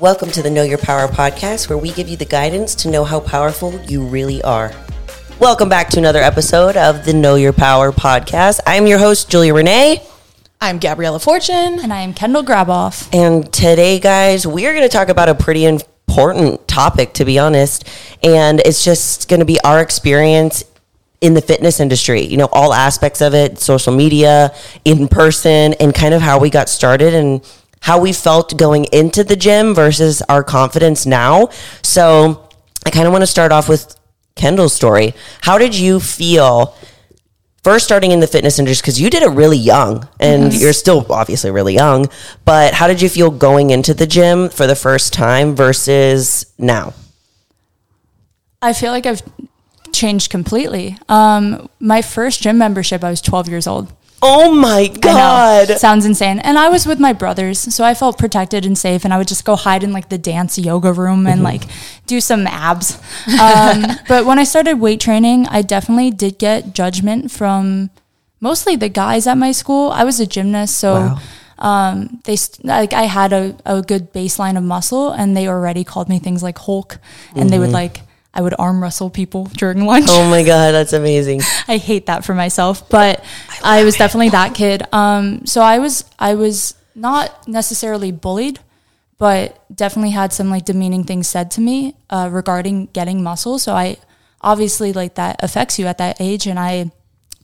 [0.00, 3.04] Welcome to the Know Your Power podcast, where we give you the guidance to know
[3.04, 4.72] how powerful you really are.
[5.38, 8.60] Welcome back to another episode of the Know Your Power podcast.
[8.66, 10.02] I'm your host, Julia Renee.
[10.58, 11.80] I'm Gabriella Fortune.
[11.80, 13.14] And I am Kendall Graboff.
[13.14, 17.86] And today, guys, we're going to talk about a pretty important topic, to be honest.
[18.22, 20.64] And it's just going to be our experience
[21.20, 24.54] in the fitness industry, you know, all aspects of it, social media,
[24.86, 27.42] in person, and kind of how we got started and
[27.80, 31.48] how we felt going into the gym versus our confidence now.
[31.82, 32.48] So
[32.84, 33.96] I kind of want to start off with
[34.36, 35.14] Kendall's story.
[35.40, 36.74] How did you feel
[37.62, 38.82] first starting in the fitness industry?
[38.82, 42.08] Because you did it really young and you're still obviously really young,
[42.44, 46.94] but how did you feel going into the gym for the first time versus now?
[48.62, 49.22] I feel like I've
[49.92, 50.96] changed completely.
[51.08, 53.92] Um, my first gym membership, I was 12 years old.
[54.22, 55.78] Oh my God.
[55.78, 56.40] Sounds insane.
[56.40, 59.04] And I was with my brothers, so I felt protected and safe.
[59.04, 61.62] And I would just go hide in like the dance yoga room and like
[62.06, 63.00] do some abs.
[63.40, 67.90] Um, but when I started weight training, I definitely did get judgment from
[68.40, 69.90] mostly the guys at my school.
[69.90, 70.94] I was a gymnast, so.
[70.94, 71.18] Wow.
[71.62, 75.84] Um, they st- like I had a, a good baseline of muscle, and they already
[75.84, 76.96] called me things like Hulk,
[77.36, 78.00] and they would like
[78.32, 80.06] I would arm wrestle people during lunch.
[80.08, 81.40] Oh my God, that's amazing.
[81.66, 83.24] I hate that for myself, but
[83.62, 84.82] I, was definitely that kid.
[84.92, 88.60] Um, so I was I was not necessarily bullied,
[89.18, 93.58] but definitely had some like demeaning things said to me uh, regarding getting muscle.
[93.58, 93.96] So I
[94.40, 96.92] obviously like that affects you at that age, and I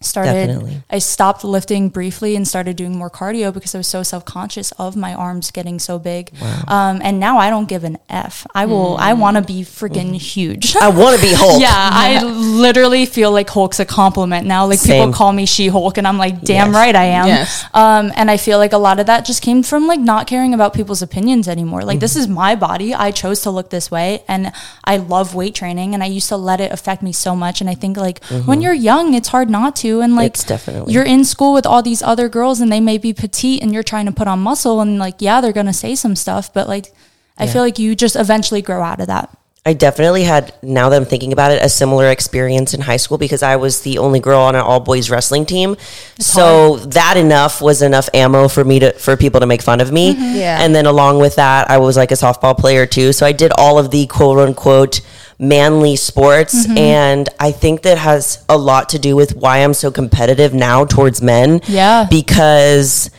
[0.02, 0.82] started Definitely.
[0.90, 4.72] I stopped lifting briefly and started doing more cardio because I was so self conscious
[4.72, 6.32] of my arms getting so big.
[6.68, 8.46] Um, and now I don't give an F.
[8.54, 8.96] I will.
[8.98, 9.20] I hmm.
[9.20, 10.14] want to be freaking hmm.
[10.14, 10.76] huge.
[10.76, 11.60] I want to be Hulk.
[11.66, 14.66] Yeah, I literally feel like Hulk's a compliment now.
[14.66, 15.08] Like Same.
[15.08, 16.74] people call me She Hulk, and I'm like, damn Yes.
[16.74, 17.26] right I am.
[17.26, 17.64] Yes.
[17.74, 20.54] Um, and I feel like a lot of that just came from like not caring
[20.54, 21.82] about people's opinions anymore.
[21.82, 22.20] Like this mm-hmm.
[22.20, 22.94] is my body.
[22.94, 24.52] I chose to look this way, and
[24.84, 27.60] I love weight training, and I used to let it affect me so much.
[27.60, 28.60] And I think like when mm-hmm.
[28.60, 30.00] you're young, it's hard not to.
[30.00, 32.98] And like It's definitely- you're in school with all these other girls, and they may
[32.98, 35.94] be petite, and you're trying to put on muscle, and like yeah, they're gonna say
[35.94, 36.92] some stuff, but like.
[37.38, 39.30] I feel like you just eventually grow out of that.
[39.66, 43.18] I definitely had, now that I'm thinking about it, a similar experience in high school
[43.18, 45.76] because I was the only girl on an all boys wrestling team.
[46.20, 49.90] so that enough was enough ammo for me to, for people to make fun of
[49.90, 50.14] me.
[50.14, 50.36] Mm-hmm.
[50.36, 50.60] Yeah.
[50.60, 53.12] And then along with that, I was like a softball player too.
[53.12, 55.00] So I did all of the quote unquote
[55.40, 56.64] manly sports.
[56.64, 56.78] Mm-hmm.
[56.78, 60.84] And I think that has a lot to do with why I'm so competitive now
[60.84, 61.60] towards men.
[61.66, 62.06] Yeah.
[62.08, 63.10] Because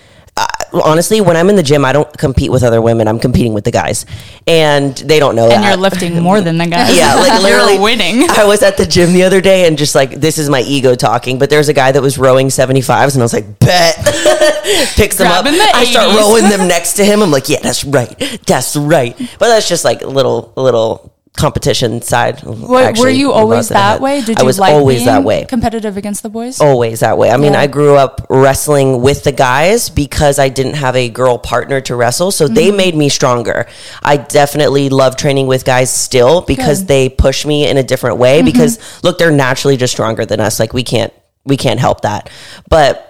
[0.73, 3.07] honestly, when I'm in the gym, I don't compete with other women.
[3.07, 4.05] I'm competing with the guys,
[4.45, 5.67] and they don't know and that.
[5.67, 6.95] you're lifting more than the guys.
[6.95, 8.29] Yeah, like literally you're winning.
[8.29, 10.95] I was at the gym the other day and just like this is my ego
[10.95, 13.95] talking, but there's a guy that was rowing 75s and I was like, bet.
[14.95, 15.45] Picks them up.
[15.45, 17.21] The I start rowing them next to him.
[17.21, 18.17] I'm like, yeah, that's right.
[18.45, 19.17] That's right.
[19.39, 22.41] But that's just like a little little competition side.
[22.43, 24.21] Wait, were you always my that way?
[24.21, 25.45] Did I you was like always that way.
[25.45, 26.59] competitive against the boys?
[26.59, 27.29] Always that way.
[27.29, 27.61] I mean, Yeah.
[27.61, 31.95] I grew up wrestling with the guys because I didn't have a girl partner to
[31.95, 32.31] wrestle.
[32.31, 32.77] So they Mm-hmm.
[32.77, 33.67] made me stronger.
[34.03, 36.83] I definitely love training with guys still because Good.
[36.83, 36.87] Mm-hmm.
[36.87, 40.59] they push me in a different way because look, they're naturally just stronger than us.
[40.59, 41.13] Like we can't
[41.45, 42.29] we can't help that.
[42.69, 43.03] But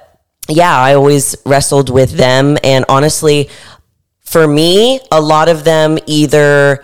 [0.49, 3.49] yeah, I always wrestled with them and honestly,
[4.21, 6.83] for me, a lot of them either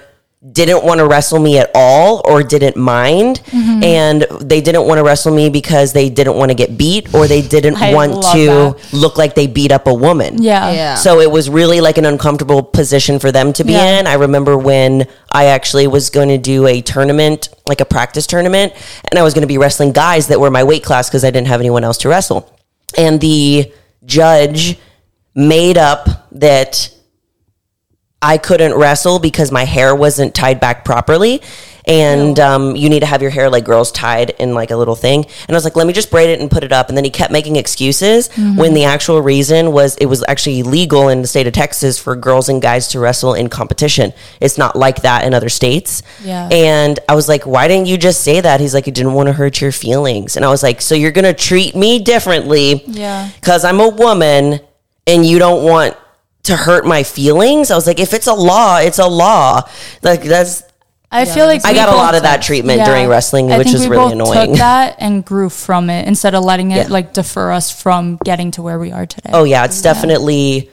[0.51, 3.83] didn't want to wrestle me at all or didn't mind Mm-hmm.
[3.83, 7.27] and they didn't want to wrestle me because they didn't want to get beat or
[7.27, 8.45] they didn't want to
[8.75, 8.89] that.
[8.93, 10.41] look like they beat up a woman.
[10.43, 10.71] Yeah.
[10.71, 10.95] Yeah.
[10.95, 13.99] So it was really like an uncomfortable position for them to be Yeah.
[13.99, 14.07] in.
[14.07, 18.73] I remember when I actually was going to do a tournament, like a practice tournament,
[19.09, 21.31] and I was going to be wrestling guys that were my weight class because I
[21.31, 22.53] didn't have anyone else to wrestle.
[22.97, 23.71] And the
[24.05, 24.77] judge
[25.35, 26.89] made up that
[28.23, 31.41] I couldn't wrestle because my hair wasn't tied back properly.
[31.85, 34.95] And um, you need to have your hair like girls tied in like a little
[34.95, 35.25] thing.
[35.25, 36.87] And I was like, let me just braid it and put it up.
[36.87, 41.09] And then he kept making excuses when the actual reason was it was actually legal
[41.09, 44.13] in the state of Texas for girls and guys to wrestle in competition.
[44.39, 46.03] It's not like that in other states.
[46.23, 46.47] Yeah.
[46.49, 48.61] And I was like, why didn't you just say that?
[48.61, 50.37] He's like, he didn't want to hurt your feelings.
[50.37, 53.29] And I was like, so you're going to treat me differently Yeah.
[53.41, 54.61] because I'm a woman
[55.05, 55.97] and you don't want
[56.43, 57.71] to hurt my feelings.
[57.71, 59.61] I was like, if it's a law, it's a law.
[60.01, 60.63] Like that's
[61.11, 62.85] I feel like I got a lot of that treatment Yeah.
[62.85, 64.49] during wrestling, I which think was we really both annoying.
[64.49, 66.93] Took that and grew from it instead of letting it Yeah.
[66.93, 69.29] like defer us from getting to where we are today.
[69.33, 70.69] Oh yeah, it's definitely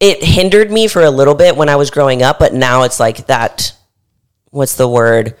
[0.00, 2.98] it hindered me for a little bit when I was growing up, but now it's
[3.00, 3.72] like that
[4.50, 5.36] what's the word?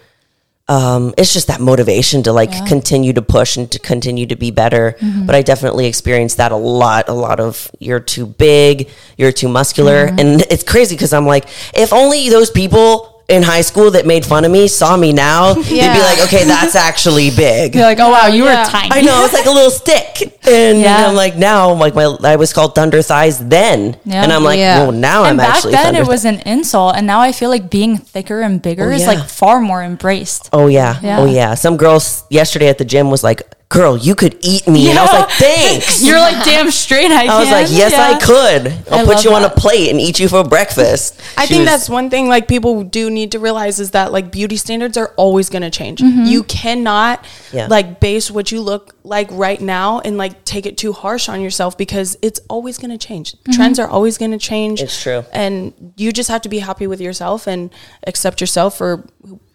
[0.68, 4.50] Um, it's just that motivation to like continue to push and to continue to be
[4.50, 4.96] better.
[5.00, 5.26] Mm-hmm.
[5.26, 7.08] But I definitely experienced that a lot.
[7.08, 10.18] A lot of you're too big, you're too muscular, Mm-hmm.
[10.18, 14.24] and it's crazy because I'm like, if only those people in high school that made
[14.24, 17.74] fun of me saw me now, they'd be like, okay, that's actually big.
[17.74, 18.64] You're like, oh wow, you Yeah.
[18.64, 18.88] were tiny.
[18.90, 21.06] I know it's like a little stick, and Yeah.
[21.08, 24.22] I'm like now, like my I was called Thunder Thighs then, Yeah.
[24.22, 24.78] and I'm like, Yeah.
[24.82, 27.50] well, now and I'm back actually then it was an insult, and now I feel
[27.50, 30.48] like being thicker and bigger Oh, is like far more embraced.
[30.54, 30.96] oh yeah.
[31.02, 31.20] Yeah.
[31.20, 31.54] oh yeah.
[31.54, 35.02] Some girls yesterday at the gym was like, "Girl, you could eat me," and I
[35.02, 37.10] was like, "Thanks." You're like damn straight.
[37.10, 38.72] I, I was like, "Yes, I could.
[38.90, 41.48] I'll I put love you on a plate and eat you for breakfast." I She
[41.54, 44.56] think was- that's one thing like people do need to realize is that like beauty
[44.56, 46.00] standards are always going to change.
[46.00, 46.24] Mm-hmm.
[46.24, 47.66] You cannot Yeah.
[47.68, 51.40] like base what you look like right now and like take it too harsh on
[51.40, 53.32] yourself because it's always going to change.
[53.32, 53.52] Mm-hmm.
[53.52, 54.80] Trends are always going to change.
[54.82, 55.24] It's true.
[55.32, 57.70] And you just have to be happy with yourself and
[58.06, 59.06] accept yourself for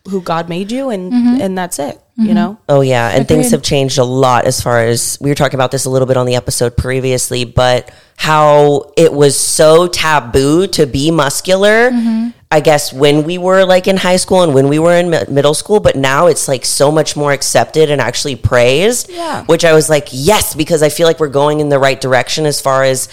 [0.06, 2.58] who- who God made you and and that's it, you know?
[2.68, 5.72] Oh yeah, and things have changed a lot as far as we were talking about
[5.72, 10.86] this a little bit on the episode previously, but how it was so taboo to
[10.86, 11.90] be muscular.
[11.92, 12.30] Mm-hmm.
[12.52, 15.24] I guess when we were like in high school and when we were in mi-
[15.30, 19.10] middle school, but now it's like so much more accepted and actually praised.
[19.10, 19.44] Yeah.
[19.46, 22.46] Which I was like, yes, because I feel like we're going in the right direction
[22.46, 23.08] as far as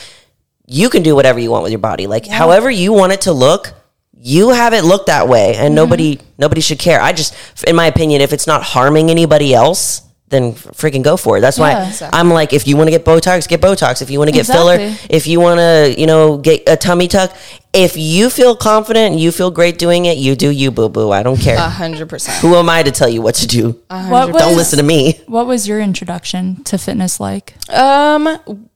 [0.66, 2.06] you can do whatever you want with your body.
[2.06, 3.72] Like however you want it to look,
[4.22, 7.00] you have it look that way and nobody nobody should care.
[7.00, 7.34] I just
[7.66, 11.40] in my opinion if it's not harming anybody else, then freaking go for it.
[11.40, 11.88] That's why Yeah.
[11.88, 12.18] Exactly.
[12.18, 14.02] I'm like if you want to get botox, get botox.
[14.02, 14.76] If you want to get filler,
[15.08, 17.34] if you want to, you know, get a tummy tuck,
[17.72, 21.10] if you feel confident and you feel great doing it, you do you boo boo.
[21.10, 21.56] I don't care.
[21.56, 22.38] A hundred percent.
[22.42, 23.80] Who am I to tell you what to do?
[23.88, 25.20] What Don't listen to me.
[25.26, 27.54] What was your introduction to fitness like?
[27.70, 28.69] Um, the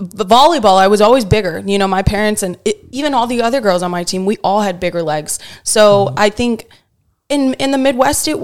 [0.00, 1.62] volleyball, I was always bigger.
[1.64, 4.38] You know, my parents and it, even all the other girls on my team, we
[4.38, 5.38] all had bigger legs.
[5.62, 6.68] So I think
[7.28, 8.38] in in the Midwest, it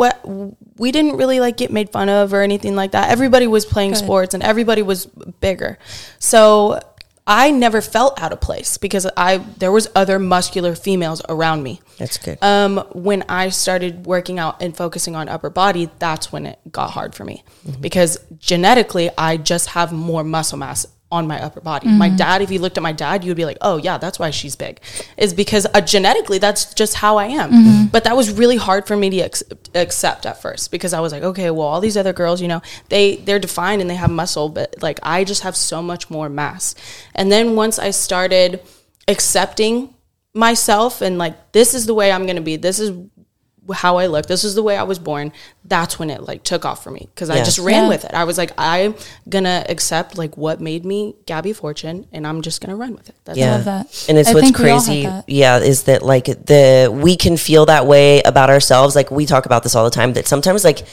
[0.76, 3.10] we didn't really like get made fun of or anything like that.
[3.10, 5.06] Everybody was playing sports and everybody was
[5.40, 5.78] bigger.
[6.18, 6.80] So
[7.26, 11.82] I never felt out of place because I there was other muscular females around me.
[11.98, 12.38] That's good.
[12.42, 16.90] Um, when I started working out and focusing on upper body, that's when it got
[16.90, 17.44] hard for me
[17.80, 21.88] because genetically, I just have more muscle mass on my upper body.
[21.88, 24.31] My dad, if you looked at my dad, you'd be like, "Oh yeah, that's why
[24.31, 24.81] she's big,"
[25.16, 27.50] is because uh, genetically, that's just how I am.
[27.90, 29.43] But that was really hard for me to ex-
[29.75, 32.60] accept at first because I was like, "Okay, well, all these other girls, you know,
[32.90, 36.28] they they're defined and they have muscle, but like I just have so much more
[36.28, 36.75] mass."
[37.14, 38.60] And then once I started
[39.06, 39.94] accepting
[40.34, 42.56] myself and like this is the way I'm gonna be.
[42.56, 42.93] This is
[43.75, 44.26] how I look.
[44.26, 45.32] This is the way I was born.
[45.65, 47.88] That's when it like took off for me because I just ran Yeah.
[47.88, 48.15] with it.
[48.15, 48.94] I was like, I'm
[49.29, 53.15] gonna accept like what made me Gabby Fortune, and I'm just gonna run with it.
[53.25, 53.59] That's Yeah.
[53.59, 54.05] that.
[54.09, 55.23] And it's I what's think we all had crazy.
[55.26, 58.97] Yeah, is that like the we can feel that way about ourselves.
[58.97, 60.87] Like we talk about this all the time that sometimes like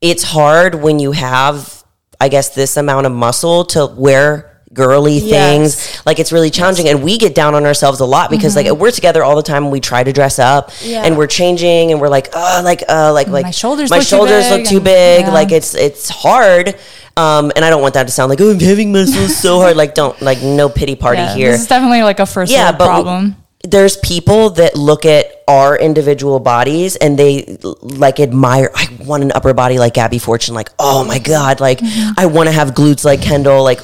[0.00, 1.82] it's hard when you have
[2.20, 6.00] I guess this amount of muscle to wear girly things.
[6.06, 8.70] Like it's really challenging and we get down on ourselves a lot because Mm-hmm.
[8.70, 11.02] like we're together all the time and we try to dress up Yeah.
[11.04, 14.08] and we're changing and we're like, oh like uh like like shoulders my look too
[14.16, 15.20] shoulders big look too and- big.
[15.26, 15.30] yeah.
[15.32, 16.74] Like it's it's hard.
[17.14, 19.76] Um, and I don't want that to sound like, oh, I'm having muscles so hard.
[19.76, 22.72] Like, don't like no pity party Yeah, here This is definitely like a first yeah,
[22.72, 23.36] but problem.
[23.62, 28.70] there's people that look at our individual bodies and they like admire.
[28.74, 30.54] I want an upper body like Gabby Fortune.
[30.54, 31.80] Like, oh my god, like
[32.16, 33.62] I want to have glutes like Kendall.
[33.62, 33.80] Like,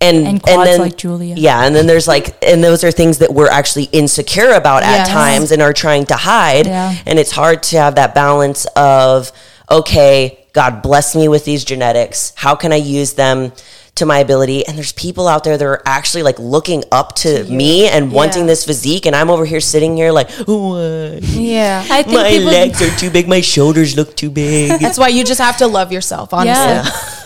[0.00, 0.26] and Mm-hmm.
[0.26, 1.34] And quads like Julia.
[1.36, 4.98] Yeah, and then there's like, and those are things that we're actually insecure about at
[4.98, 5.08] Yes.
[5.08, 6.66] times and are trying to hide.
[6.66, 6.94] Yeah.
[7.06, 9.32] And it's hard to have that balance of
[9.70, 12.32] okay, God bless me with these genetics.
[12.36, 13.52] How can I use them?
[13.98, 17.42] To my ability, and there's people out there that are actually like looking up to
[17.44, 20.76] me and wanting this physique, and I'm over here sitting here like, what?
[20.78, 21.84] Uh, yeah.
[21.90, 24.80] I think my people, legs are too big, my shoulders look too big.
[24.80, 26.32] That's why you just have to love yourself.
[26.32, 26.84] Honestly, Yeah.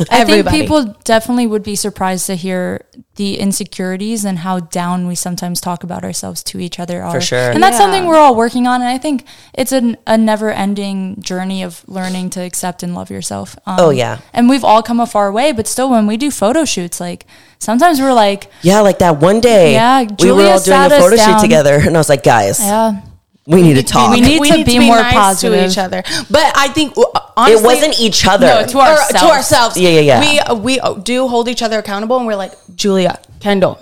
[0.11, 5.14] I think people definitely would be surprised to hear the insecurities and how down we
[5.14, 7.21] sometimes talk about ourselves to each other are.
[7.21, 7.50] sure.
[7.50, 7.81] And that's Yeah.
[7.81, 8.81] something we're all working on.
[8.81, 13.11] And I think it's an, a never ending journey of learning to accept and love
[13.11, 13.54] yourself.
[13.66, 14.19] Um, Oh, yeah.
[14.33, 17.26] And we've all come a far way, but still, when we do photo shoots, like
[17.59, 21.16] sometimes we're like, yeah, like that one day, Yeah, we were all doing a photo
[21.16, 23.00] shoot together, and I was like, guys, yeah,
[23.47, 24.13] we need to talk.
[24.13, 25.59] we need to be more positive.
[25.59, 26.03] to each other.
[26.31, 26.95] But I think
[27.37, 28.47] honestly, it wasn't each other.
[28.47, 29.13] No, to or ourselves.
[29.13, 29.77] to ourselves.
[29.77, 30.21] Yeah, yeah, yeah.
[30.21, 33.79] We uh, we do hold each other accountable, and we're like Julia, Kendall,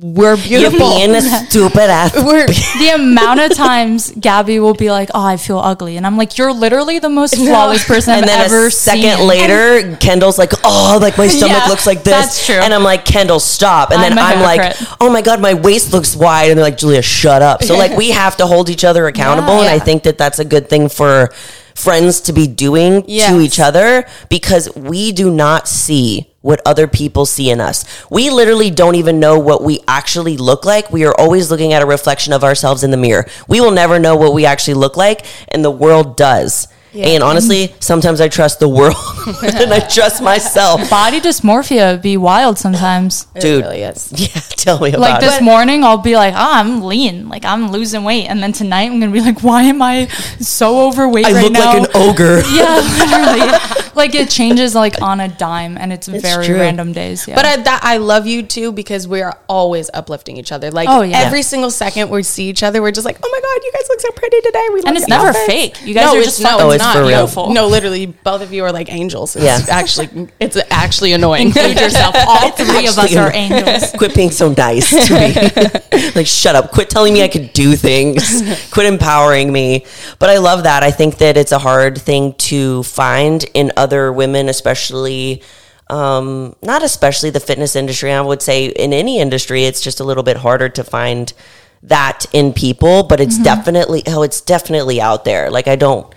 [0.00, 0.90] we're You're beautiful.
[0.96, 2.14] being a stupid ass.
[2.16, 2.46] we're
[2.78, 6.36] the amount of times Gabby will be like, "Oh, I feel ugly," and I'm like,
[6.38, 10.38] "You're literally the most flawless person and I've then ever a second seen." later, Kendall's
[10.38, 12.56] like, "Oh, like my stomach Yeah, looks like this." that's true.
[12.56, 15.54] And I'm like, "Kendall, stop!" And then I'm a I'm like, "Oh my god, my
[15.54, 18.70] waist looks wide," and they're like, "Julia, shut up." So like, we have to hold
[18.70, 21.30] each other accountable, and I think that that's a good thing for
[21.74, 27.24] friends to be doing to each other because we do not see what other people
[27.24, 27.86] see in us.
[28.10, 30.92] We literally don't even know what we actually look like.
[30.92, 33.24] We are always looking at a reflection of ourselves in the mirror.
[33.48, 36.68] We will never know what we actually look like, and the world does.
[36.94, 37.82] And honestly, mm.
[37.82, 38.94] sometimes I trust the world
[39.42, 40.88] and I trust myself.
[40.90, 43.24] Body dysmorphia be wild sometimes.
[43.38, 44.12] Dude, It really is.
[44.16, 45.26] yeah, tell me about Like it.
[45.26, 47.28] Like this morning, I'll be like, "Oh, I'm lean.
[47.28, 50.06] Like I'm losing weight," and then tonight, I'm gonna be like, "Why am I
[50.38, 52.42] so overweight I right look now?" like an ogre.
[52.52, 53.84] yeah, literally.
[53.94, 56.56] like it changes like on a dime, and it's, very true.
[56.56, 57.26] random days.
[57.26, 57.34] Yeah.
[57.34, 60.70] But I, that I love you too because we're always uplifting each other.
[60.70, 61.20] Like Oh, yeah.
[61.20, 63.88] every single second we see each other, we're just like, oh my god, you guys
[63.88, 64.66] look so pretty today.
[64.72, 65.82] We love And it's never outfits." fake.
[65.86, 67.52] You guys no, are it's just no, fucking it's it's not for real.
[67.52, 69.36] No, literally, both of you are like angels.
[69.36, 69.60] It's Yeah.
[69.68, 71.46] actually, it's actually annoying.
[71.54, 72.14] include yourself.
[72.26, 73.92] All three of us are angels.
[73.92, 76.10] Quit being so nice to me.
[76.14, 76.72] like, shut up.
[76.72, 78.42] Quit telling me I could do things.
[78.70, 79.86] Quit empowering me.
[80.18, 80.82] But I love that.
[80.82, 85.42] I think that it's a hard thing to find in other women, especially.
[85.90, 88.10] Um, not especially the fitness industry.
[88.10, 91.30] I would say in any industry, it's just a little bit harder to find
[91.82, 93.02] that in people.
[93.02, 95.50] But it's definitely oh, it's definitely out there.
[95.50, 96.13] Like I don't.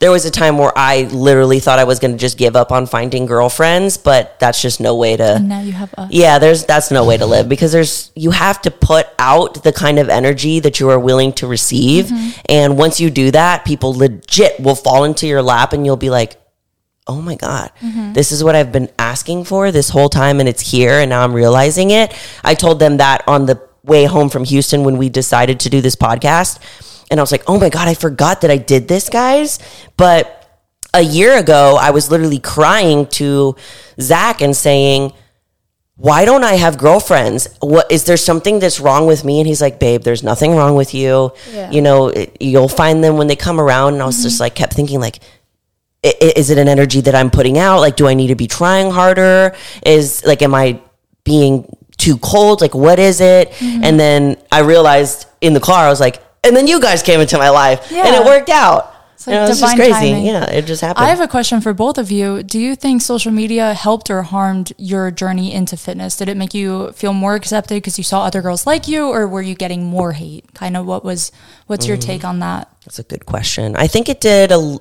[0.00, 2.72] There was a time where I literally thought I was going to just give up
[2.72, 5.38] on finding girlfriends, but that's just no way to.
[5.38, 6.10] Now you have us.
[6.10, 9.72] Yeah, there's that's no way to live because there's you have to put out the
[9.74, 12.06] kind of energy that you are willing to receive.
[12.06, 12.40] Mm-hmm.
[12.48, 16.08] And once you do that, people legit will fall into your lap and you'll be
[16.08, 16.40] like,
[17.06, 18.14] "Oh my god, Mm-hmm.
[18.14, 21.22] this is what I've been asking for this whole time and it's here and now
[21.22, 25.10] I'm realizing it." I told them that on the way home from Houston when we
[25.10, 26.58] decided to do this podcast.
[27.10, 29.58] And I was like, "Oh my god, I forgot that I did this, guys."
[29.96, 30.36] But
[30.94, 33.56] a year ago, I was literally crying to
[34.00, 35.12] Zach and saying,
[36.00, 37.46] why don't I have girlfriends?
[37.60, 39.38] What is there something that's wrong with me?
[39.38, 41.32] And he's like, babe, there's nothing wrong with you.
[41.70, 43.94] You know, it, you'll find them when they come around.
[43.94, 44.44] And I was just mm-hmm.
[44.44, 45.20] like, kept thinking like,
[46.02, 47.80] is it an energy that I'm putting out?
[47.80, 49.54] Like, do I need to be trying harder?
[49.84, 50.80] Is like, am I
[51.24, 52.62] being too cold?
[52.62, 53.50] Like, what is it?
[53.50, 53.84] Mm-hmm.
[53.84, 57.20] And then I realized in the car, I was like, and then you guys came
[57.20, 58.94] into my life and it worked out.
[59.14, 59.92] It's You like know, it's just crazy.
[59.92, 60.24] timing.
[60.24, 61.04] Yeah, it just happened.
[61.04, 62.42] I have a question for both of you.
[62.42, 66.16] Do you think social media helped or harmed your journey into fitness?
[66.16, 69.28] Did it make you feel more accepted because you saw other girls like you, or
[69.28, 70.54] were you getting more hate?
[70.54, 71.32] Kind of what was
[71.66, 72.06] what's your mm-hmm.
[72.06, 72.70] take on that?
[72.86, 73.76] That's a good question.
[73.76, 74.78] I think it did a.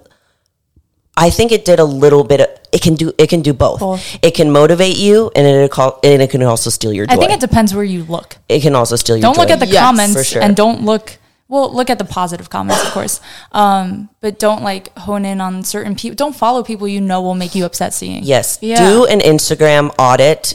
[1.17, 2.39] I think it did a little bit.
[2.39, 3.11] Of, it can do.
[3.17, 3.81] It can do both.
[3.81, 4.23] Both.
[4.23, 7.15] It can motivate you, and it call, and it can also steal your joy.
[7.15, 8.37] I think it depends where you look.
[8.47, 9.23] it can also steal your.
[9.23, 10.41] Don't look at the Yes, comments sure.
[10.41, 11.18] and don't look.
[11.49, 13.19] Well, look at the positive comments, of course,
[13.51, 16.15] um, but don't like hone in on certain people.
[16.15, 18.23] Don't follow people you know will make you upset seeing.
[18.23, 18.59] Yes.
[18.61, 18.87] Yeah.
[18.87, 20.53] Do an Instagram audit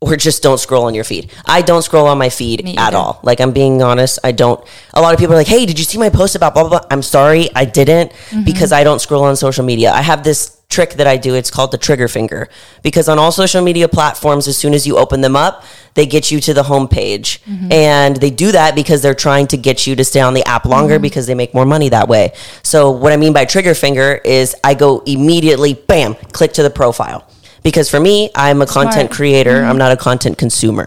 [0.00, 1.30] or just don't scroll on your feed.
[1.46, 2.96] I don't scroll on my feed Me at either.
[2.96, 3.20] all.
[3.22, 4.62] Like I'm being honest, I don't
[4.94, 6.80] a lot of people are like, "Hey, did you see my post about blah blah
[6.80, 8.44] blah?" I'm sorry, I didn't Mm-hmm.
[8.44, 9.92] because I don't scroll on social media.
[9.92, 11.34] I have this trick that I do.
[11.34, 12.48] It's called the trigger finger
[12.82, 16.30] because on all social media platforms as soon as you open them up, they get
[16.30, 17.40] you to the homepage.
[17.44, 17.72] Mm-hmm.
[17.72, 20.66] And they do that because they're trying to get you to stay on the app
[20.66, 21.02] longer Mm-hmm.
[21.02, 22.32] because they make more money that way.
[22.62, 26.70] So what I mean by trigger finger is I go immediately bam, click to the
[26.70, 27.26] profile.
[27.62, 29.06] Because for me, I'm a content Smart.
[29.06, 29.14] Mm-hmm.
[29.14, 29.64] creator.
[29.64, 30.86] I'm not a content consumer.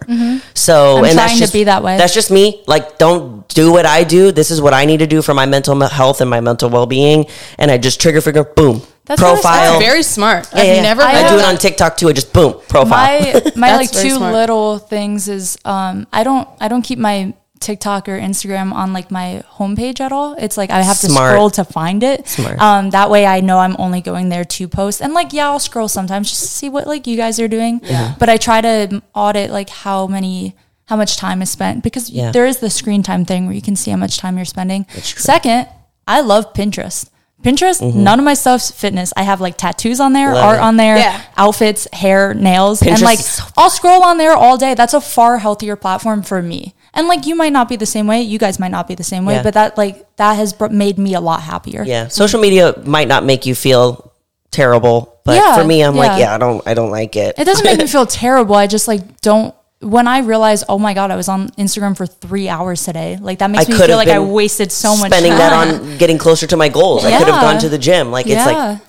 [0.54, 1.98] So, I'm and that's just, be that way.
[1.98, 2.64] That's just me.
[2.66, 4.32] Like, don't do what I do.
[4.32, 6.86] This is what I need to do for my mental health and my mental well
[6.86, 7.26] being.
[7.58, 9.66] And I just trigger finger, boom, That's profile.
[9.78, 9.82] smart.
[9.82, 10.48] Very smart.
[10.52, 10.82] Yeah, I've yeah, yeah.
[10.82, 12.08] never I, heard do it on TikTok too.
[12.08, 12.88] I just boom, profile.
[12.90, 14.32] my my like two smart.
[14.32, 19.10] little things is um I don't I don't keep my TikTok or Instagram on like
[19.12, 20.34] my homepage at all.
[20.34, 21.30] It's like I have to Smart.
[21.32, 22.26] scroll to find it.
[22.26, 22.58] Smart.
[22.60, 25.00] Um, that way I know I'm only going there to post.
[25.00, 27.80] And like yeah, I'll scroll sometimes just to see what like you guys are doing.
[27.80, 28.18] Mm-hmm.
[28.18, 30.56] But I try to audit like how many
[30.86, 32.32] how much time is spent because Yeah.
[32.32, 34.84] there is the screen time thing where you can see how much time you're spending.
[35.00, 35.68] Second,
[36.06, 37.08] I love Pinterest.
[37.42, 39.12] Pinterest, none of my stuff's fitness.
[39.16, 40.34] I have like tattoos on there, Mm-hmm.
[40.36, 40.62] Love art it.
[40.62, 41.20] on there, Yeah.
[41.36, 44.74] outfits, hair, nails, and like so I'll scroll on there all day.
[44.74, 46.74] That's a far healthier platform for me.
[46.94, 49.02] And like you might not be the same way, you guys might not be the
[49.04, 49.42] same way, Yeah.
[49.42, 51.82] but that like that has br- made me a lot happier.
[51.84, 54.12] yeah, social media might not make you feel
[54.50, 56.18] terrible, but Yeah, for me, I'm like, yeah.
[56.18, 57.34] yeah, I don't, I don't like it.
[57.38, 58.54] It doesn't make me feel terrible.
[58.54, 62.06] I just like don't when I realized, oh my god, I was on Instagram for
[62.06, 63.18] three hours today.
[63.20, 65.10] Like that makes I me feel like I wasted so much time.
[65.10, 65.38] spending time.
[65.38, 67.04] that on getting closer to my goals.
[67.04, 68.10] I could have gone to the gym.
[68.10, 68.46] Like it's yeah.
[68.46, 68.80] like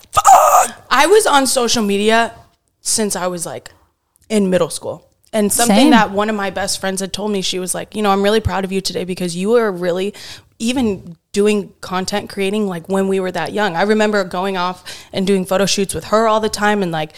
[0.90, 2.36] I was on social media
[2.82, 3.72] since I was like
[4.30, 5.10] in middle school.
[5.34, 5.90] And something Same.
[5.92, 8.22] that one of my best friends had told me, she was like, you know, I'm
[8.22, 10.14] really proud of you today because you were really
[10.60, 13.76] even doing content creating like when we were that young.
[13.76, 17.14] I remember going off and doing photo shoots with her all the time and like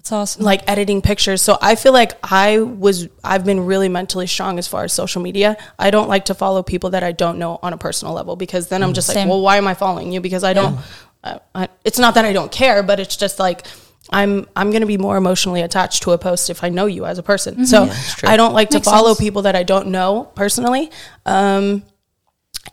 [0.00, 0.44] That's awesome.
[0.44, 1.42] like editing pictures.
[1.42, 5.20] So I feel like I was I've been really mentally strong as far as social
[5.20, 5.58] media.
[5.78, 8.68] I don't like to follow people that I don't know on a personal level because
[8.68, 10.20] then I'm just like, well, why am I following you?
[10.20, 10.78] Because I don't
[11.22, 13.66] uh, I, it's not that I don't care, but it's just like
[14.08, 17.18] I'm I'm gonna be more emotionally attached to a post if I know you as
[17.18, 17.66] a person.
[17.66, 18.28] So true.
[18.28, 19.20] I don't like to Makes follow sense.
[19.20, 20.90] people that I don't know personally.
[21.26, 21.84] Um,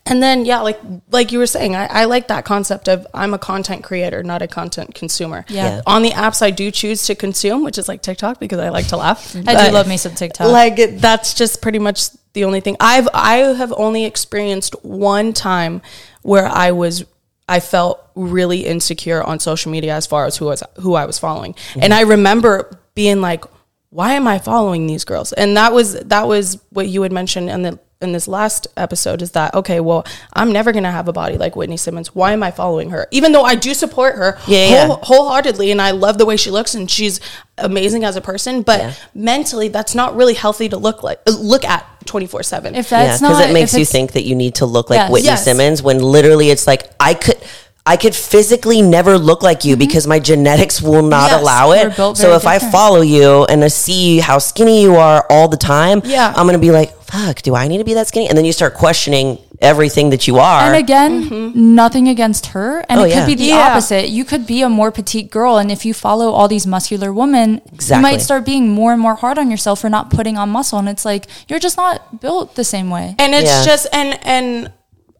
[0.09, 0.79] and then yeah, like
[1.11, 4.41] like you were saying, I, I like that concept of I'm a content creator, not
[4.41, 5.45] a content consumer.
[5.49, 5.75] Yeah.
[5.75, 5.81] Yeah.
[5.85, 8.87] On the apps I do choose to consume, which is like TikTok because I like
[8.87, 9.35] to laugh.
[9.35, 10.47] I But- do love me some TikTok.
[10.47, 15.81] like that's just pretty much the only thing I've I have only experienced one time
[16.21, 17.03] where I was
[17.49, 21.17] I felt really insecure on social media as far as who was who I was
[21.17, 21.79] following, mm-hmm.
[21.81, 23.45] and I remember being like,
[23.89, 27.49] "Why am I following these girls?" And that was that was what you had mentioned
[27.49, 31.13] in the in this last episode is that okay well i'm never gonna have a
[31.13, 34.37] body like whitney simmons why am i following her even though i do support her
[34.47, 34.87] Yeah, yeah.
[35.01, 37.19] wholeheartedly and I love the way she looks and she's
[37.57, 38.93] amazing as a person but Yeah.
[39.15, 42.75] mentally that's not really healthy to look like uh, look at 24/7.
[42.75, 44.97] if Yeah, that's because not it makes you think that you need to look like
[44.97, 45.11] Yes.
[45.11, 45.43] Whitney Yes.
[45.43, 47.37] Simmons when literally it's like I could
[47.85, 51.93] I could physically never look like you because my genetics will not Yes, allow it.
[51.95, 55.55] So very if I follow you and I see how skinny you are all the
[55.57, 56.33] time, Yeah.
[56.35, 58.27] I'm gonna be like, fuck, do I need to be that skinny?
[58.29, 60.61] And then you start questioning everything that you are.
[60.67, 61.75] And again, mm-hmm.
[61.75, 62.85] nothing against her.
[62.89, 63.19] And Oh, it yeah.
[63.25, 63.69] could be the Yeah.
[63.69, 64.09] opposite.
[64.09, 65.57] You could be a more petite girl.
[65.57, 69.15] And if you follow all these muscular women, you might start being more and more
[69.15, 70.77] hard on yourself for not putting on muscle.
[70.79, 73.15] And it's like, you're just not built the same way.
[73.17, 73.63] and it's Yeah.
[73.65, 74.71] just and and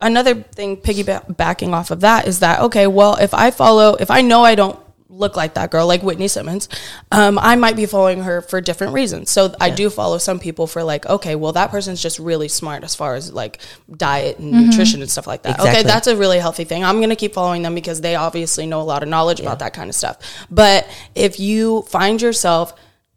[0.02, 4.22] another thing piggybacking off of that is that okay well if i follow if i
[4.22, 4.78] know i don't
[5.10, 6.68] look like that girl like whitney simmons
[7.12, 10.68] um, i might be following her for different reasons so i do follow some people
[10.68, 13.60] for like okay well that person's just really smart as far as like
[13.96, 17.16] diet and nutrition and stuff like that okay that's a really healthy thing i'm gonna
[17.16, 19.96] keep following them because they obviously know a lot of knowledge about that kind of
[19.96, 20.18] stuff
[20.52, 20.86] but
[21.16, 22.74] if you find yourself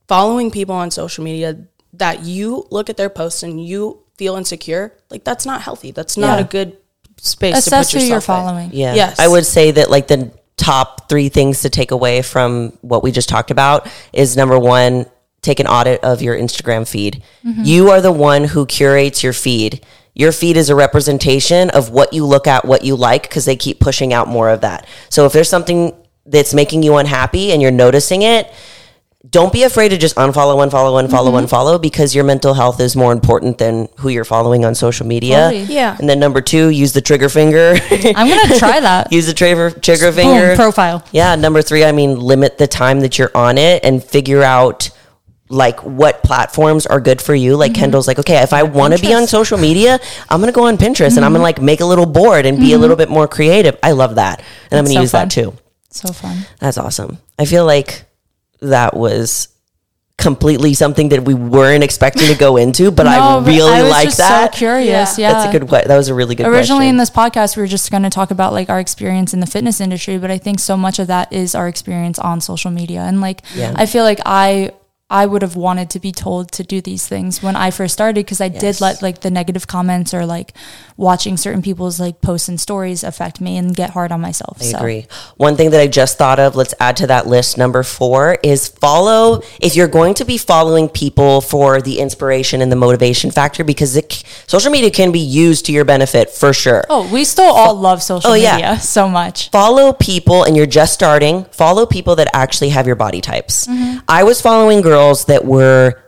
[0.06, 1.56] following people on social media
[1.92, 5.90] that you look at their posts and you feel insecure, like that's not healthy.
[5.92, 6.44] That's not Yeah.
[6.44, 6.76] a good
[7.16, 8.44] space Assess to who put you're yourself in.
[8.47, 8.70] following.
[8.73, 8.94] Yeah.
[8.94, 9.18] Yes.
[9.18, 13.10] I would say that like the top three things to take away from what we
[13.10, 15.06] just talked about is number one,
[15.40, 17.22] take an audit of your Instagram feed.
[17.44, 17.62] Mm-hmm.
[17.64, 19.84] You are the one who curates your feed.
[20.14, 23.56] Your feed is a representation of what you look at, what you like, because they
[23.56, 24.86] keep pushing out more of that.
[25.08, 25.94] So if there's something
[26.26, 28.52] that's making you unhappy and you're noticing it,
[29.28, 33.13] don't be afraid to just unfollow, unfollow, unfollow, unfollow because your mental health is more
[33.13, 35.50] important than who you're following on social media.
[35.50, 35.63] Totally.
[35.75, 35.97] Yeah.
[35.99, 37.75] And then number two, use the trigger finger.
[37.91, 39.13] I'm going to try that.
[39.13, 41.04] use the trigger trigger Boom, finger profile.
[41.13, 44.89] Yeah, number three, I mean, limit the time that you're on it and figure out
[45.50, 47.50] like what platforms are good for you.
[47.52, 47.61] Mm-hmm.
[47.61, 49.99] Like Kendall's like, okay, if I want to be on social media,
[50.30, 51.35] I'm gonna go on Pinterest and I'm Mm-hmm.
[51.35, 53.76] gonna like make a little board and be a little bit more creative.
[53.83, 55.54] I love that, and I'm gonna so use that too.
[55.91, 56.47] So fun.
[56.61, 57.19] That's awesome.
[57.39, 58.04] I feel like
[58.60, 59.49] that was
[60.20, 63.82] completely something that we weren't expecting to go into, but I No, but really I
[63.82, 64.52] was like that.
[64.52, 65.18] So curious.
[65.18, 65.28] Yeah.
[65.28, 65.32] Yeah.
[65.32, 65.68] That's a good.
[65.70, 66.46] That was a really good.
[66.46, 66.88] Originally question.
[66.90, 69.46] in this podcast, we were just going to talk about like our experience in the
[69.46, 73.00] fitness industry, but I think so much of that is our experience on social media.
[73.00, 73.73] And like, Yeah.
[73.75, 74.73] I feel like I,
[75.10, 78.14] I would have wanted to be told to do these things when I first started
[78.25, 78.60] because I Yes.
[78.60, 80.52] did let like the negative comments or like
[80.96, 84.58] watching certain people's like posts and stories affect me and get hard on myself.
[84.62, 85.06] I agree.
[85.36, 87.58] One thing that I just thought of, let's add to that list.
[87.58, 89.42] Number four is follow.
[89.60, 93.96] If you're going to be following people for the inspiration and the motivation factor, because
[93.96, 96.84] it, social media can be used to your benefit for sure.
[96.88, 98.54] Oh, we still all love social Oh, yeah.
[98.56, 99.50] media so much.
[99.50, 101.44] Follow people, and you're just starting.
[101.46, 103.66] Follow people that actually have your body types.
[103.66, 103.99] Mm-hmm.
[104.06, 106.02] I was following girls that were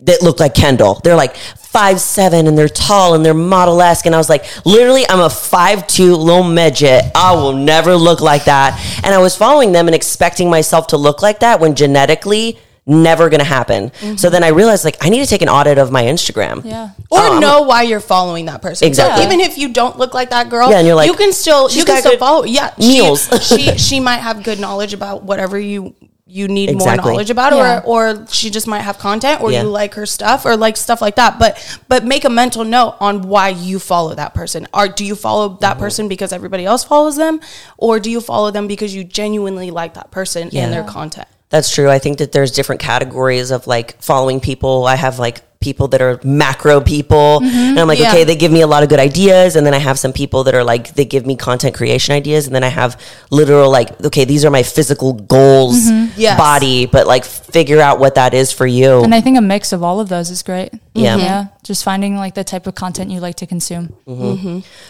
[0.00, 1.00] that looked like Kendall.
[1.02, 4.06] They're like five seven and they're tall and they're model esque.
[4.06, 7.04] And I was like, literally, I'm a five two little midget.
[7.14, 8.78] I will never look like that.
[9.04, 13.30] And I was following them and expecting myself to look like that when genetically never
[13.30, 13.90] gonna happen.
[13.90, 14.16] Mm-hmm.
[14.16, 16.64] So then I realized like I need to take an audit of my Instagram.
[16.64, 16.90] Yeah.
[17.10, 18.88] Or I'm- know why you're following that person.
[18.88, 19.22] Exactly.
[19.22, 21.32] So even if you don't look like that girl, Yeah, and you're like, you can
[21.32, 22.44] still you can still follow.
[22.44, 23.28] Yeah, meals.
[23.46, 25.94] She, she she might have good knowledge about whatever you
[26.38, 27.02] you need Exactly.
[27.04, 27.82] more knowledge about, Yeah.
[27.84, 29.62] or or she just might have content, or Yeah.
[29.62, 31.38] you like her stuff, or like stuff like that.
[31.38, 31.52] But
[31.88, 34.66] but make a mental note on why you follow that person.
[34.72, 35.60] Or do you follow Mm-hmm.
[35.66, 37.40] that person because everybody else follows them,
[37.76, 40.64] or do you follow them because you genuinely like that person Yeah.
[40.64, 41.28] and their content?
[41.50, 41.90] That's true.
[41.90, 44.86] I think that there's different categories of like following people.
[44.86, 47.38] I have like people that are macro people.
[47.42, 48.02] And I'm like, mm-hmm.
[48.02, 48.10] Yeah.
[48.10, 49.56] okay, they give me a lot of good ideas.
[49.56, 52.46] And then I have some people that are like, they give me content creation ideas.
[52.46, 56.20] And then I have literal like, okay, these are my physical goals, mm-hmm.
[56.20, 56.36] Yes.
[56.36, 59.02] body, but like figure out what that is for you.
[59.02, 60.72] And I think a mix of all of those is great.
[60.94, 61.16] Yeah.
[61.16, 61.20] Mm-hmm.
[61.20, 61.46] Yeah.
[61.62, 63.94] Just finding like the type of content you like to consume.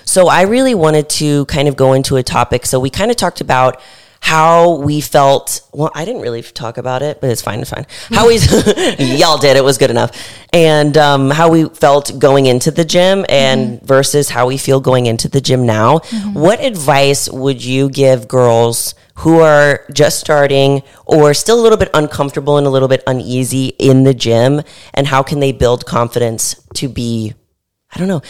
[0.05, 2.67] So I really wanted to kind of go into a topic.
[2.67, 3.81] So we kind of talked about
[4.23, 5.63] how we felt.
[5.73, 7.59] Well, I didn't really talk about it, but it's fine.
[7.61, 7.87] It's fine.
[8.09, 8.39] How we
[8.99, 10.17] y'all did it was good enough,
[10.53, 15.07] and um, how we felt going into the gym and versus how we feel going
[15.07, 15.99] into the gym now.
[16.33, 18.95] What advice would you give girls?
[19.17, 23.67] Who are just starting or still a little bit uncomfortable and a little bit uneasy
[23.79, 24.63] in the gym,
[24.95, 27.35] and how can they build confidence to be
[27.95, 28.23] I don't know.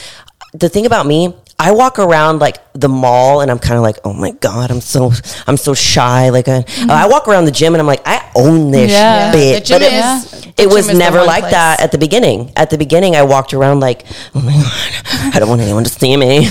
[0.55, 3.99] The thing about me, I walk around like the mall and I'm kind of like,
[4.05, 5.13] oh my god, I'm so
[5.47, 6.31] I'm so shy.
[6.31, 9.33] Like I, uh, I walk around the gym and I'm like, I own this Yeah.
[9.33, 9.69] bitch.
[9.69, 11.53] The But it, is- the it was gym is the never like place.
[11.53, 12.53] that at the beginning.
[12.57, 15.91] At the beginning, I walked around like, oh my god, I don't want anyone to
[15.91, 16.47] see me.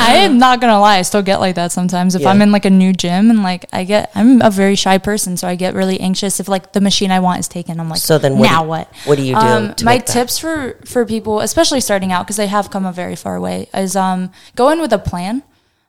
[0.00, 2.14] I am not gonna lie, I still get like that sometimes.
[2.14, 2.30] If Yeah.
[2.30, 5.36] I'm in like a new gym and like I get, I'm a very shy person,
[5.36, 7.78] so I get really anxious if like the machine I want is taken.
[7.80, 8.88] I'm like, So then what now you- what?
[9.04, 10.12] what do you do Um, my make that?
[10.12, 13.68] tips for for people, especially starting out, because they have come a very far way,
[13.74, 15.42] is um go in with a plan.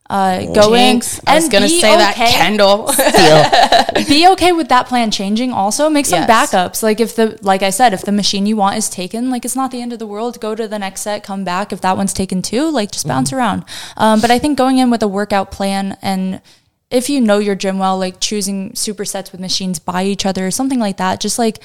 [0.09, 1.19] Uh, go Jinx.
[1.19, 2.15] in I was gonna be say that.
[2.15, 2.87] Kendall.
[4.07, 6.51] be okay with that plan changing also make some Yes.
[6.51, 9.43] backups like if the like i said if the machine you want is taken like
[9.43, 11.81] it's not the end of the world go to the next set come back if
[11.81, 13.65] that one's taken too like just bounce around
[13.97, 16.41] um, but i think going in with a workout plan and
[16.89, 20.51] if you know your gym well like choosing supersets with machines by each other or
[20.51, 21.59] something like that just like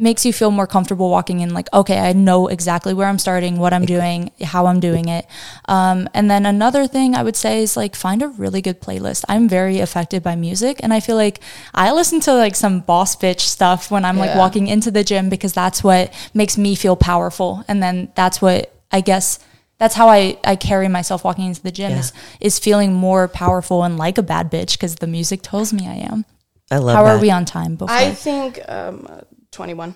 [0.00, 3.58] makes you feel more comfortable walking in like okay i know exactly where i'm starting
[3.58, 5.26] what i'm doing how i'm doing it
[5.66, 9.24] um, and then another thing i would say is like find a really good playlist
[9.28, 11.40] i'm very affected by music and i feel like
[11.74, 15.28] i listen to like some boss bitch stuff when i'm like walking into the gym
[15.28, 19.40] because that's what makes me feel powerful and then that's what i guess
[19.78, 21.98] that's how I, I carry myself walking into the gym Yeah.
[22.00, 25.86] is, is feeling more powerful and like a bad bitch because the music tells me
[25.86, 26.24] I am.
[26.68, 27.16] I love How that.
[27.16, 27.76] are we on time?
[27.76, 29.06] Before I think um,
[29.52, 29.94] uh, 21.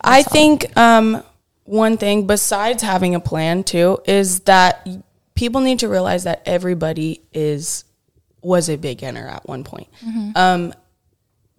[0.00, 1.22] I think um,
[1.64, 4.86] one thing besides having a plan too is that
[5.34, 7.84] people need to realize that everybody is
[8.40, 9.88] was a beginner at one point.
[10.36, 10.72] Um,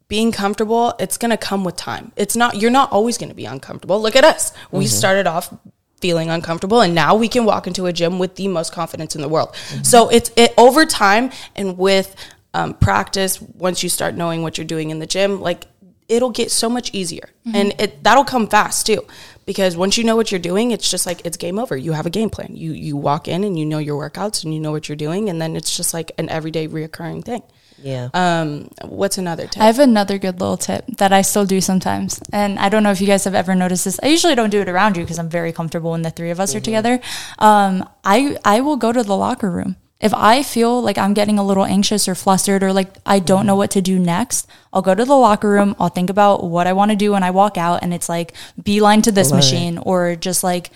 [0.07, 2.11] being comfortable, it's gonna come with time.
[2.15, 4.01] It's not you're not always gonna be uncomfortable.
[4.01, 4.51] Look at us.
[4.71, 5.53] We started off
[5.99, 9.21] feeling uncomfortable and now we can walk into a gym with the most confidence in
[9.21, 9.53] the world.
[9.83, 12.15] So it's it over time and with
[12.53, 15.65] um, practice, once you start knowing what you're doing in the gym, like
[16.09, 17.29] it'll get so much easier.
[17.53, 19.05] And it that'll come fast too.
[19.45, 21.75] Because once you know what you're doing, it's just like it's game over.
[21.75, 22.55] You have a game plan.
[22.55, 25.29] You you walk in and you know your workouts and you know what you're doing,
[25.29, 27.41] and then it's just like an everyday reoccurring thing.
[27.81, 28.09] yeah.
[28.13, 29.63] Um, what's another tip?
[29.63, 32.21] I have another good little tip that I still do sometimes.
[32.31, 33.99] And I don't know if you guys have ever noticed this.
[34.03, 36.39] I usually don't do it around you because I'm very comfortable when the three of
[36.39, 36.99] us are together.
[37.39, 39.77] Um, I, I will go to the locker room.
[39.99, 43.45] If I feel like I'm getting a little anxious or flustered or like I don't
[43.45, 45.75] know what to do next, I'll go to the locker room.
[45.77, 47.83] I'll think about what I want to do when I walk out.
[47.83, 49.35] And it's like beeline to this it.
[49.35, 50.69] machine or just like,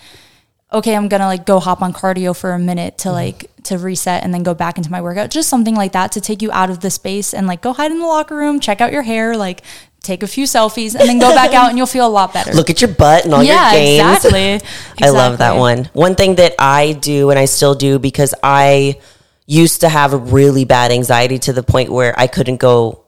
[0.72, 3.08] okay, I'm gonna like go hop on cardio for a minute Mm-hmm.
[3.08, 5.30] to like to reset and then go back into my workout.
[5.30, 7.90] Just something like that to take you out of the space and like go hide
[7.90, 9.62] in the locker room, check out your hair, like
[10.02, 12.52] take a few selfies, and then go back out and you'll feel a lot better.
[12.52, 14.24] Look at your butt and all yeah, your gains.
[14.24, 14.68] exactly.
[15.06, 15.88] I love that one.
[15.94, 19.00] One thing that I do and I still do because I
[19.46, 23.04] used to have a really bad anxiety to the point where I couldn't go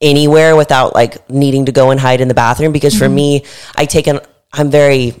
[0.00, 3.14] anywhere without like needing to go and hide in the bathroom because for mm-hmm.
[3.14, 3.44] me
[3.76, 4.18] I take an
[4.52, 5.14] I'm very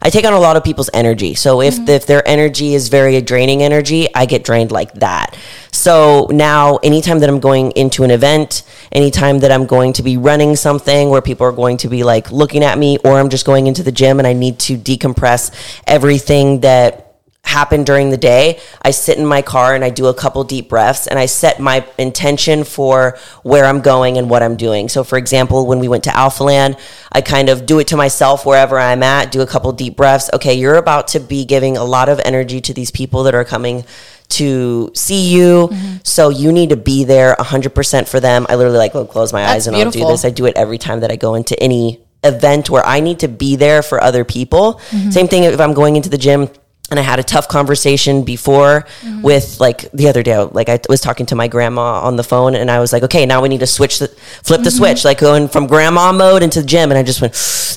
[0.00, 1.34] I take on a lot of people's energy.
[1.34, 1.88] So if mm-hmm.
[1.88, 5.36] if their energy is very draining energy, I get drained like that.
[5.72, 10.16] So now anytime that I'm going into an event, anytime that I'm going to be
[10.16, 13.46] running something where people are going to be like looking at me or I'm just
[13.46, 15.52] going into the gym and I need to decompress
[15.86, 17.03] everything that
[17.44, 20.68] happened during the day, I sit in my car and I do a couple deep
[20.68, 24.88] breaths and I set my intention for where I'm going and what I'm doing.
[24.88, 26.76] So, for example, when we went to Alpha Land,
[27.12, 30.30] I kind of do it to myself wherever I'm at, do a couple deep breaths.
[30.32, 33.44] Okay, you're about to be giving a lot of energy to these people that are
[33.44, 33.84] coming
[34.30, 35.68] to see you.
[35.68, 35.96] Mm-hmm.
[36.02, 38.46] So you need to be there 100% for them.
[38.48, 40.24] I literally like will close my eyes That's and I'll do this.
[40.24, 43.28] I do it every time that I go into any event where I need to
[43.28, 44.80] be there for other people.
[44.90, 45.10] Mm-hmm.
[45.10, 46.48] Same thing if I'm going into the gym
[46.90, 49.22] and I had a tough conversation before mm-hmm.
[49.22, 52.54] with like the other day, like I was talking to my grandma on the phone
[52.54, 55.08] and I was like, okay, now we need to switch the flip the switch, mm-hmm.
[55.08, 56.90] like going from grandma mode into the gym.
[56.90, 57.32] And I just went,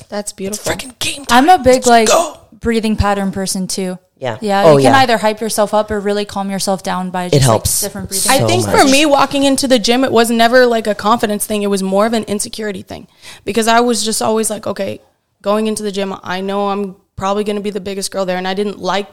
[0.08, 0.72] That's beautiful.
[0.72, 1.48] freaking game time.
[1.48, 2.38] I'm a big like go.
[2.52, 3.98] breathing pattern person too.
[4.18, 4.36] Yeah.
[4.42, 4.64] Yeah.
[4.66, 4.98] Oh, you can yeah.
[4.98, 7.82] either hype yourself up or really calm yourself down by just helps.
[7.82, 8.28] like different breathing.
[8.28, 8.50] Patterns.
[8.50, 8.80] I think much.
[8.80, 11.62] for me, walking into the gym, it was never like a confidence thing.
[11.62, 13.06] It was more of an insecurity thing
[13.44, 15.00] because I was just always like, okay,
[15.40, 18.38] going into the gym, I know I'm probably going to be the biggest girl there.
[18.38, 19.08] And I didn't like,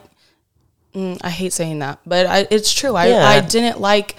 [0.94, 2.96] mm, I hate saying that, but I, it's true.
[2.96, 3.28] I, Yeah.
[3.28, 4.16] I didn't like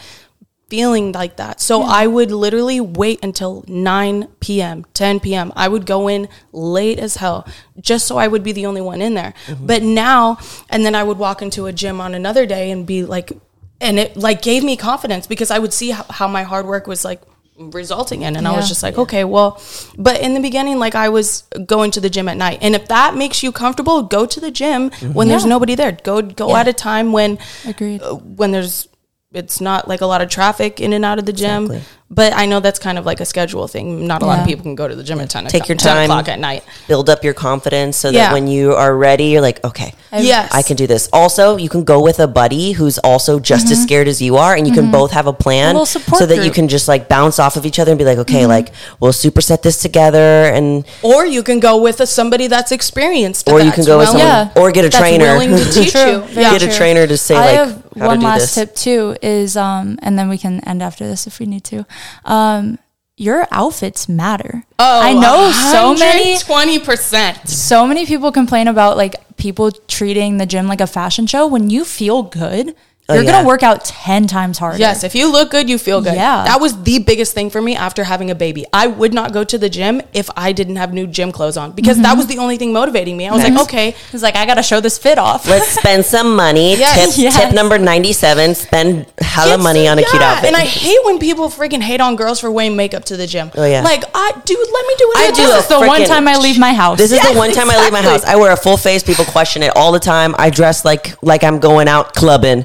[0.68, 1.60] feeling like that.
[1.60, 5.52] So I would literally wait until 9 p.m., 10 p.m.
[5.54, 7.46] I would go in late as hell
[7.80, 9.32] just so I would be the only one in there.
[9.60, 13.04] But now, and then I would walk into a gym on another day and be
[13.04, 13.32] like
[13.80, 16.86] and it like gave me confidence because I would see how, how my hard work
[16.86, 17.20] was like
[17.58, 18.36] resulting in.
[18.36, 19.60] And I was just like okay well
[19.96, 22.58] but in the beginning like I was going to the gym at night.
[22.60, 25.92] And if that makes you comfortable go to the gym when there's nobody there.
[25.92, 26.60] Go go Yeah.
[26.60, 28.02] at a time when Agreed.
[28.02, 28.88] uh, when there's
[29.32, 31.64] it's not like a lot of traffic in and out of the gym.
[31.66, 31.95] Exactly.
[32.08, 34.62] But I know that's kind of like a schedule thing not a lot of people
[34.62, 36.04] can go to the gym at 10 Take your 10 time.
[36.04, 38.32] o'clock at night Build up your confidence so that Yeah.
[38.32, 41.08] when you are ready, you're like, okay, yes I can do this.
[41.12, 44.54] Also, you can go with a buddy who's also just as scared as you are,
[44.54, 45.78] and you can both have a plan Mm-hmm.
[45.78, 48.18] little so that you can just like bounce off of each other and be like,
[48.18, 48.48] okay, Mm-hmm.
[48.56, 53.48] like we'll superset this together, and or you can go with a, somebody that's experienced
[53.48, 54.62] or you that's can go with willing- someone, Yeah.
[54.62, 55.24] or get a that's trainer.
[55.32, 58.16] willing to teach you yeah Get a trainer to say I like have how one
[58.16, 58.54] to do last this.
[58.54, 61.84] tip too is um and then we can end after this if we need to.
[62.24, 62.78] Um
[63.18, 64.64] your outfits matter.
[64.78, 70.44] oh I know so many 20% so many people complain about like people treating the
[70.44, 72.74] gym like a fashion show when you feel good
[73.08, 73.32] Oh, you're yeah.
[73.32, 76.16] gonna work out 10 times harder Yes, if you look good, you feel good.
[76.16, 76.42] Yeah.
[76.42, 78.66] That was the biggest thing for me after having a baby.
[78.72, 81.70] I would not go to the gym if I didn't have new gym clothes on
[81.70, 82.16] because that mm-hmm.
[82.16, 83.28] was the only thing motivating me.
[83.28, 83.52] I was Nice.
[83.52, 86.76] like, okay, it's like i gotta show this fit off Let's spend some money.
[86.86, 87.14] Yes.
[87.14, 87.36] Tip, Yes.
[87.36, 90.48] tip number 97 spend hella It's- money on a cute outfit.
[90.48, 93.52] And I hate when people freaking hate on girls for wearing makeup to the gym.
[93.54, 93.82] Oh, yeah.
[93.82, 95.18] Like, I dude, let me do it.
[95.18, 95.34] I again.
[95.34, 97.52] do this is the one time i leave my house This is Yes, the one
[97.52, 98.24] time I leave my house.
[98.24, 99.04] I wear a full face.
[99.04, 100.34] People question it all the time.
[100.38, 102.64] I dress like like I'm going out clubbing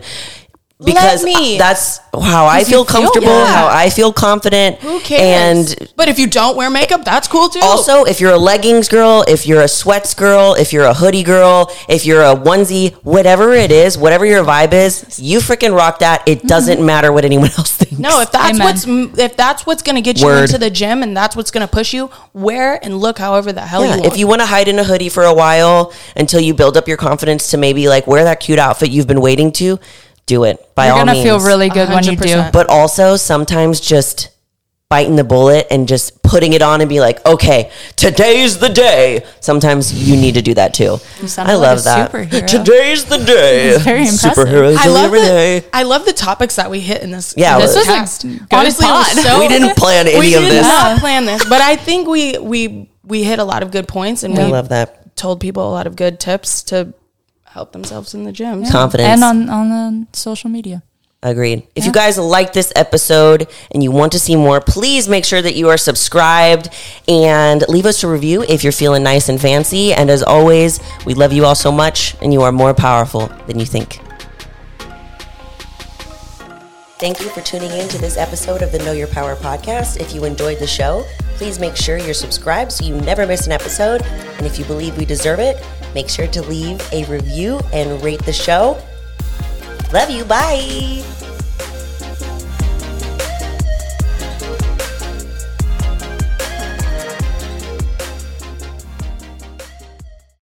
[0.84, 1.58] because me.
[1.58, 4.78] that's how I you feel feel comfortable, how I feel confident.
[4.80, 5.76] Who cares?
[5.76, 7.60] And but if you don't wear makeup, that's cool too.
[7.62, 11.24] also, if you're a leggings girl, if you're a sweats girl, if you're a hoodie
[11.24, 16.00] girl, if you're a onesie, whatever it is, whatever your vibe is, you freaking rock
[16.00, 16.24] that.
[16.28, 16.48] It mm-hmm.
[16.48, 18.00] doesn't matter what anyone else thinks.
[18.00, 18.66] no, if that's Amen.
[18.68, 20.44] what's mm, if that's what's gonna get you Word.
[20.44, 23.86] into the gym and that's what's gonna push you, wear and look however the hell
[23.86, 24.14] Yeah, you want.
[24.14, 26.88] if you want to hide in a hoodie for a while until you build up
[26.88, 29.80] your confidence to maybe like wear that cute outfit you've been waiting to,
[30.36, 31.26] do it by all means, you're all gonna means.
[31.26, 32.52] feel really good when you do 100%.
[32.54, 34.30] but also sometimes just
[34.90, 39.24] biting the bullet and just putting it on and be like, okay, today's the day.
[39.40, 40.98] Sometimes you need to do that too.
[41.28, 42.12] sound I like love a that.
[42.12, 42.46] superhero.
[42.48, 43.70] Today's the day.
[43.70, 44.32] It's very impressive.
[44.34, 45.64] Superheroes I love every the day.
[45.72, 47.34] I love the topics that we hit in this.
[47.38, 50.36] Yeah, This this was a good Honestly, it was so We didn't plan any we
[50.36, 50.68] of did this.
[50.68, 54.24] not plan this, but I think we we we hit a lot of good points
[54.24, 55.16] and I we love that.
[55.16, 56.94] told people a lot of good tips to
[57.54, 58.66] help themselves in the gym.
[58.66, 59.08] So- Confidence.
[59.10, 60.84] and on on the social media
[61.24, 61.68] Agreed.
[61.76, 65.40] If you guys like this episode and you want to see more, please make sure
[65.40, 66.70] that you are subscribed
[67.08, 69.94] and leave us a review if you're feeling nice and fancy.
[69.94, 73.60] And as always, we love you all so much and you are more powerful than
[73.60, 74.00] you think.
[76.98, 80.00] Thank you for tuning in to this episode of the Know Your Power podcast.
[80.00, 83.52] If you enjoyed the show, please make sure you're subscribed so you never miss an
[83.52, 84.02] episode.
[84.38, 88.24] And if you believe we deserve it, make sure to leave a review and rate
[88.26, 88.78] the show.
[89.94, 90.24] Love you.
[90.26, 91.21] Bye.